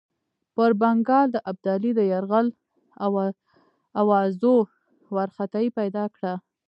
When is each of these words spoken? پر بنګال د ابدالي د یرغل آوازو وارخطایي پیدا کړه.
پر 0.55 0.71
بنګال 0.81 1.27
د 1.31 1.37
ابدالي 1.51 1.91
د 1.95 2.01
یرغل 2.11 2.47
آوازو 4.01 4.55
وارخطایي 5.15 5.69
پیدا 5.79 6.05
کړه. 6.15 6.33